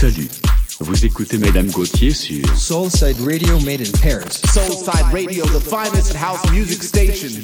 [0.00, 0.30] Salut,
[0.80, 4.40] vous écoutez Madame Gauthier sur Soulside Radio made in Paris.
[4.46, 7.42] Soulside Radio, the finest house music station.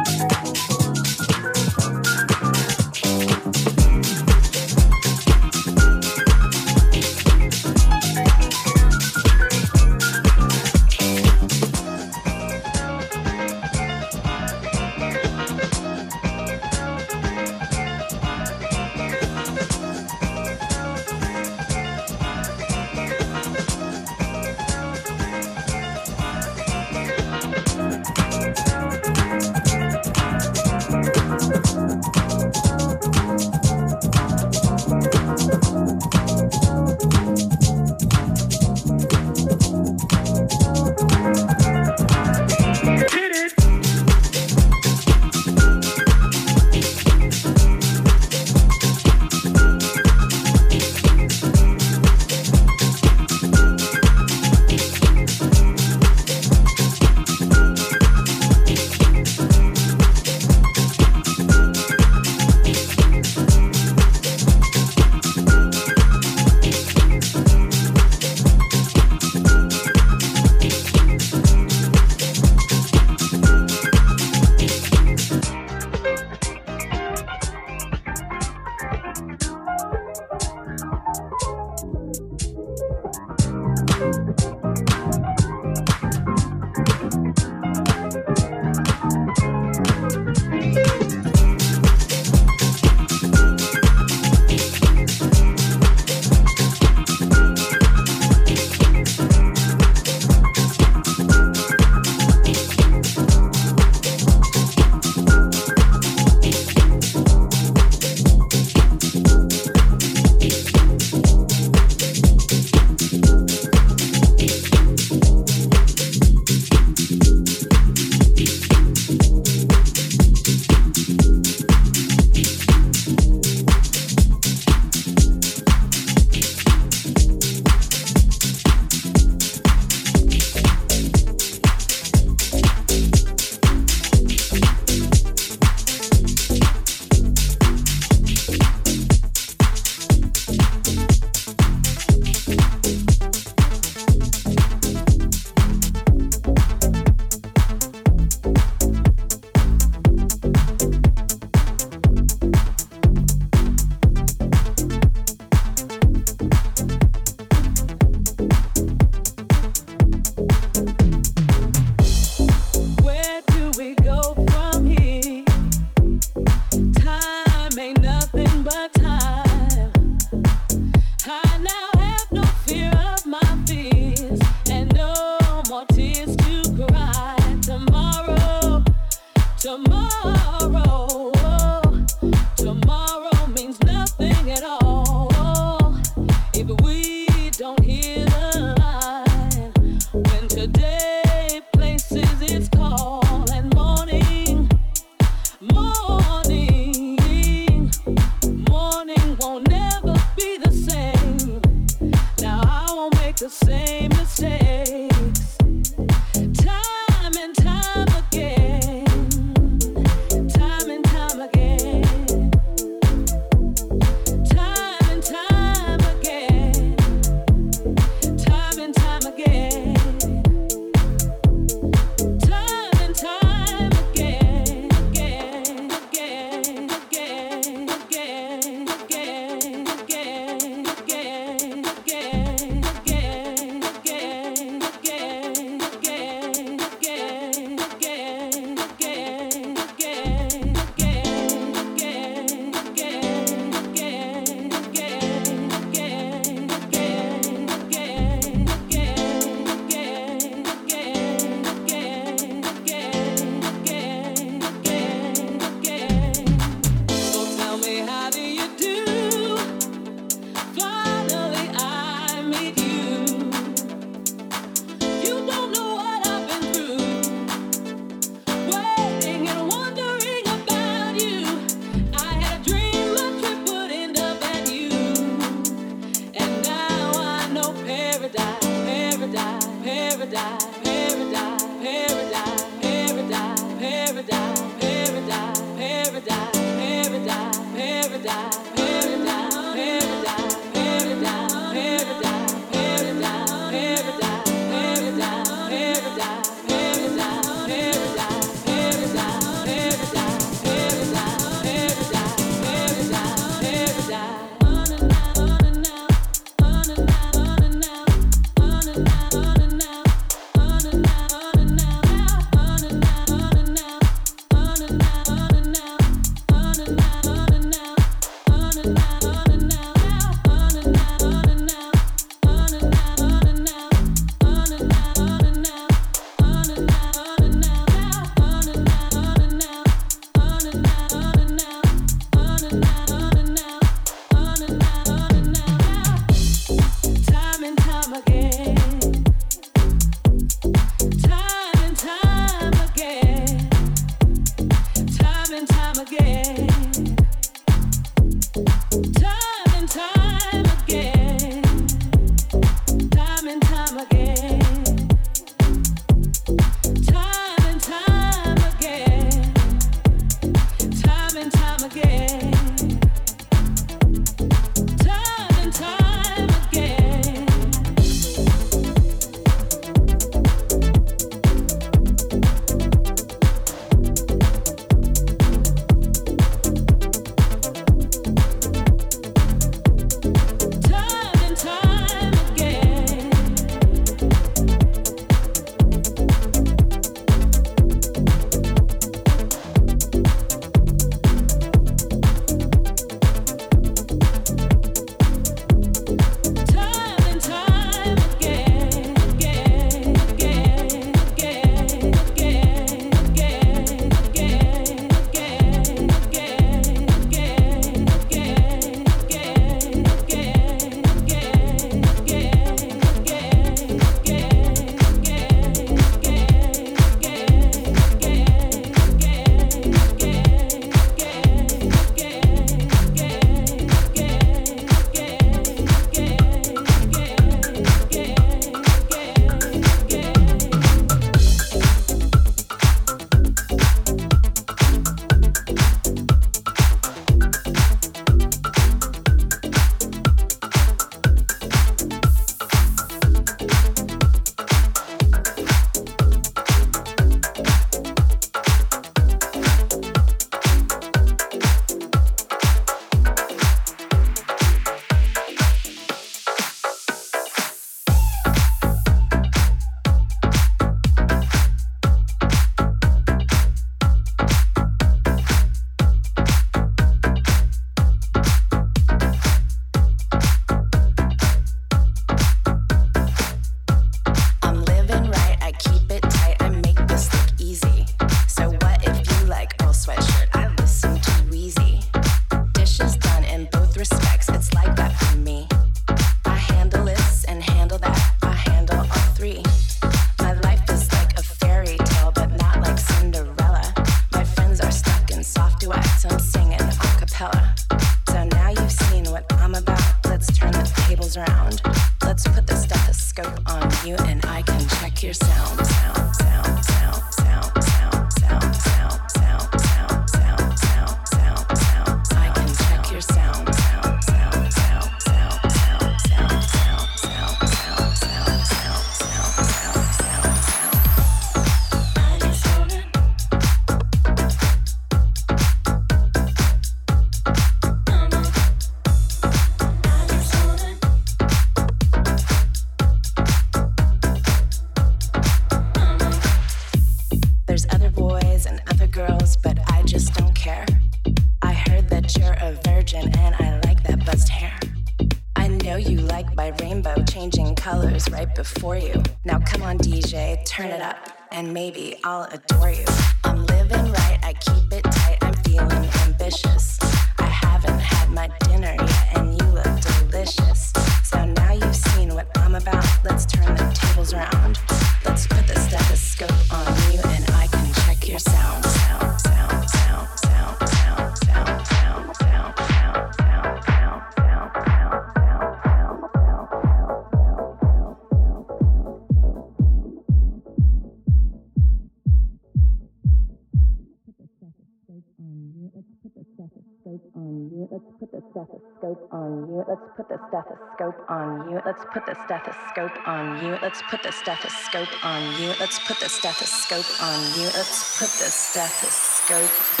[591.85, 593.77] Let's put the stethoscope on you.
[593.81, 595.73] Let's put the stethoscope on you.
[595.79, 597.65] Let's put the stethoscope on you.
[597.65, 600.00] Let's put the stethoscope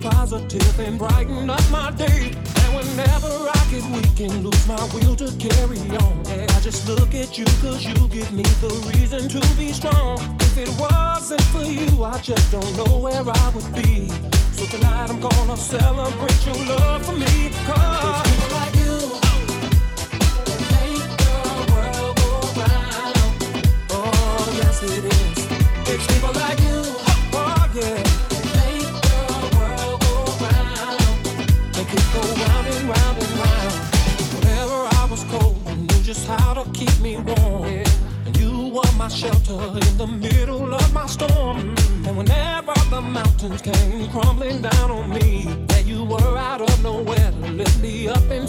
[0.00, 2.32] positive and brighten up my day.
[2.62, 6.88] And whenever I get weak and lose my will to carry on, yeah, I just
[6.88, 10.18] look at you cause you give me the reason to be strong.
[10.40, 14.08] If it wasn't for you, I just don't know where I would be.
[14.52, 17.50] So tonight I'm gonna celebrate your love for me.
[17.66, 18.29] Cause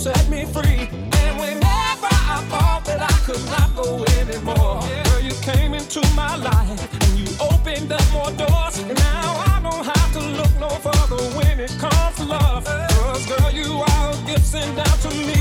[0.01, 0.89] set me free.
[1.21, 6.35] And whenever I thought that I could not go anymore, girl, you came into my
[6.37, 8.79] life and you opened up more doors.
[8.79, 12.65] And now I don't have to look no further when it comes to love.
[12.65, 15.40] Cause girl, you are a gift sent down to me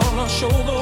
[0.00, 0.77] gonna show the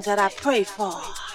[0.00, 1.29] things that I pray for.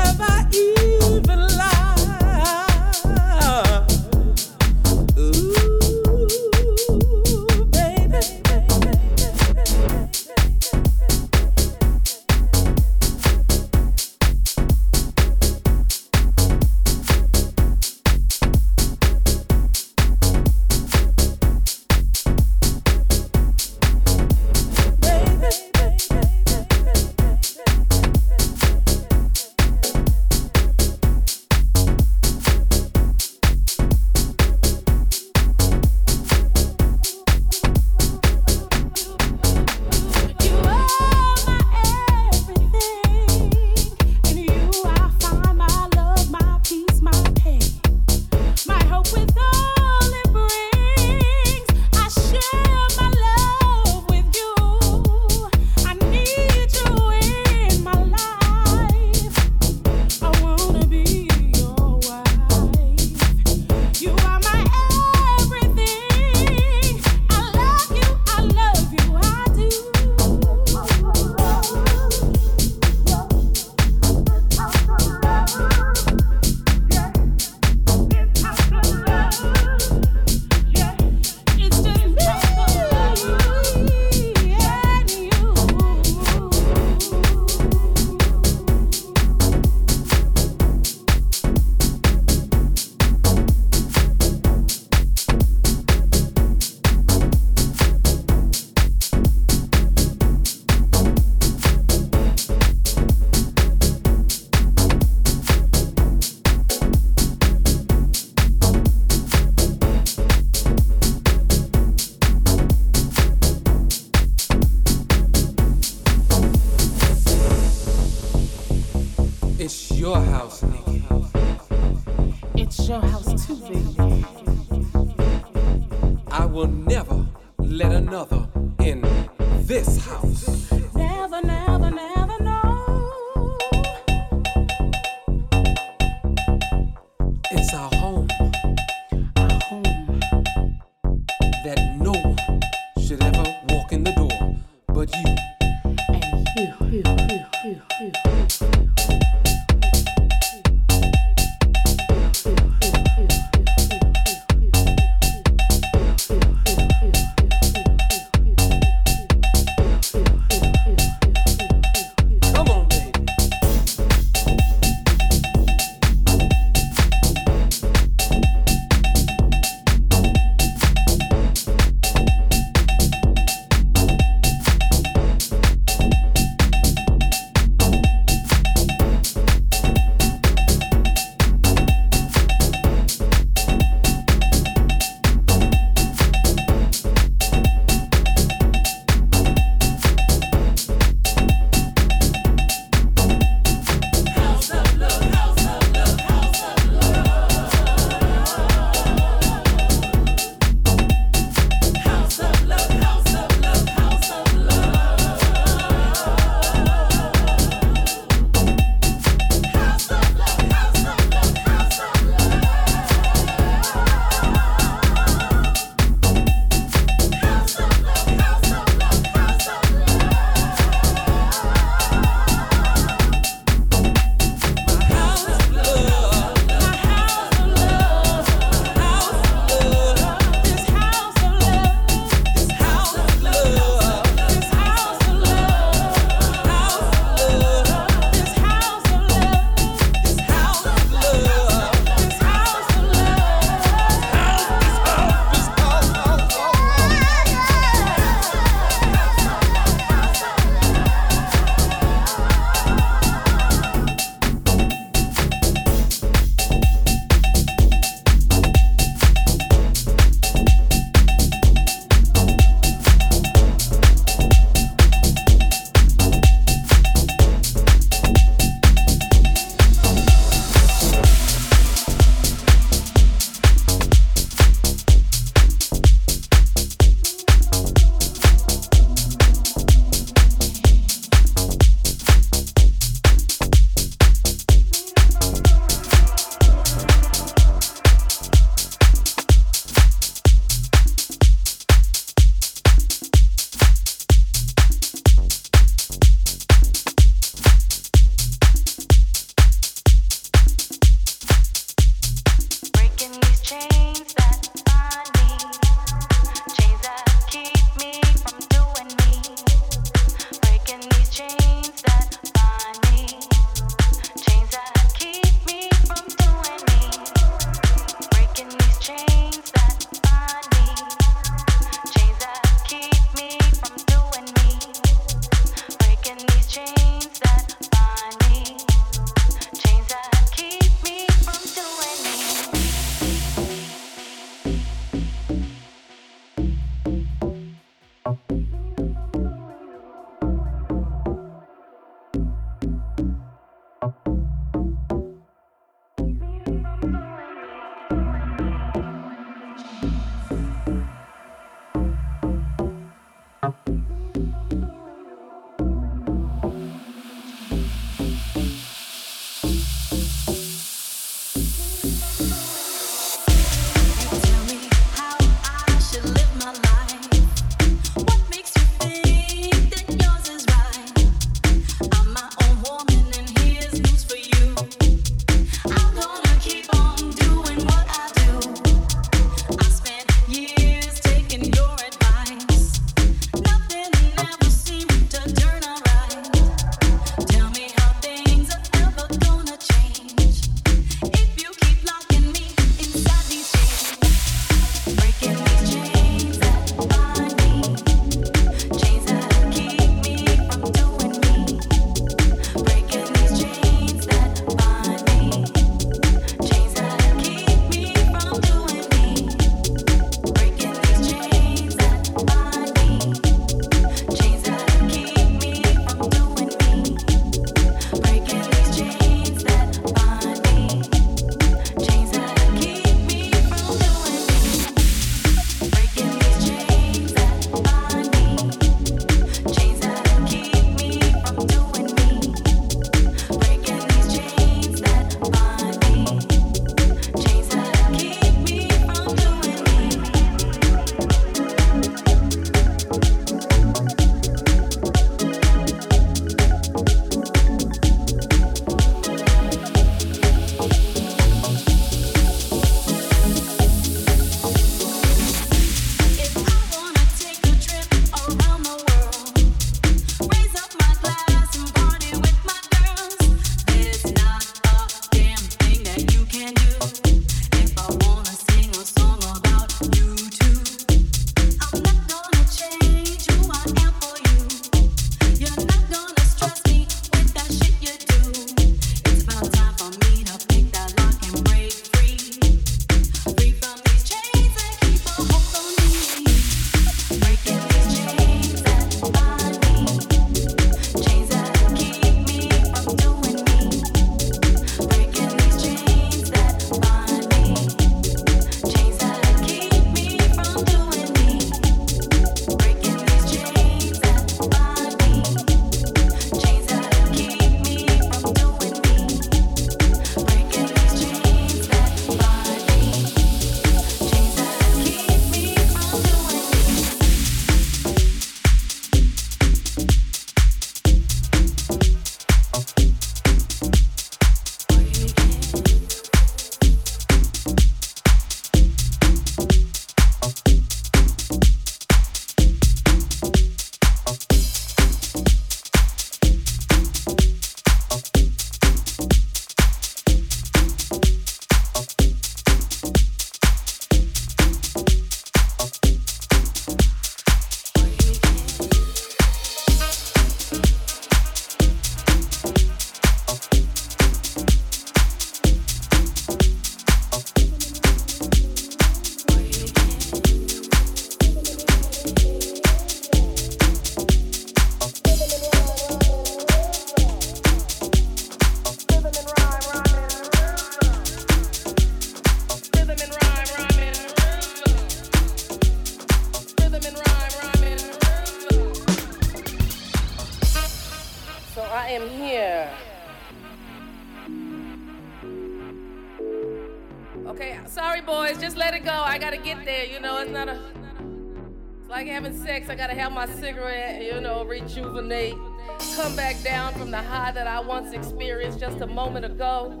[596.64, 600.00] down from the high that I once experienced just a moment ago.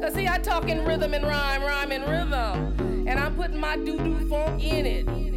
[0.00, 3.08] Cause see, I talk in rhythm and rhyme, rhyme and rhythm.
[3.08, 5.27] And I'm putting my doo-doo funk in it.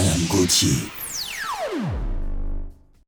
[0.00, 0.99] DJ Madame Gauthier.